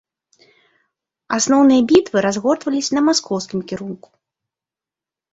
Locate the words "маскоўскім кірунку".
3.09-4.09